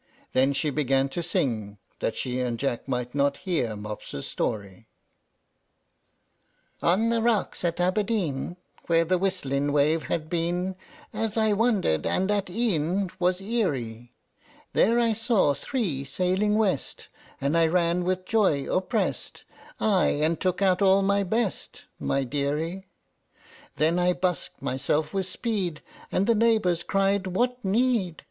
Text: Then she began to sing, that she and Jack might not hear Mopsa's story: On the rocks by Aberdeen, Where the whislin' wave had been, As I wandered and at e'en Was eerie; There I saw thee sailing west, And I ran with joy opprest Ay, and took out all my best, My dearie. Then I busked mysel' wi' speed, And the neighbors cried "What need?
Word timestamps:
Then 0.33 0.53
she 0.53 0.71
began 0.71 1.09
to 1.09 1.21
sing, 1.21 1.77
that 1.99 2.15
she 2.15 2.39
and 2.39 2.57
Jack 2.57 2.87
might 2.87 3.13
not 3.13 3.37
hear 3.45 3.75
Mopsa's 3.75 4.25
story: 4.25 4.87
On 6.81 7.09
the 7.09 7.21
rocks 7.21 7.61
by 7.61 7.71
Aberdeen, 7.77 8.57
Where 8.87 9.05
the 9.05 9.19
whislin' 9.19 9.71
wave 9.71 10.05
had 10.05 10.27
been, 10.27 10.75
As 11.13 11.37
I 11.37 11.53
wandered 11.53 12.07
and 12.07 12.31
at 12.31 12.49
e'en 12.49 13.11
Was 13.19 13.41
eerie; 13.41 14.15
There 14.73 14.99
I 14.99 15.13
saw 15.13 15.53
thee 15.71 16.03
sailing 16.03 16.55
west, 16.55 17.09
And 17.39 17.55
I 17.55 17.67
ran 17.67 18.03
with 18.03 18.25
joy 18.25 18.67
opprest 18.67 19.43
Ay, 19.79 20.17
and 20.23 20.41
took 20.41 20.63
out 20.63 20.81
all 20.81 21.03
my 21.03 21.21
best, 21.21 21.83
My 21.99 22.23
dearie. 22.23 22.87
Then 23.77 23.99
I 23.99 24.13
busked 24.13 24.63
mysel' 24.63 25.05
wi' 25.13 25.21
speed, 25.21 25.83
And 26.11 26.25
the 26.25 26.33
neighbors 26.33 26.81
cried 26.81 27.27
"What 27.27 27.63
need? 27.63 28.15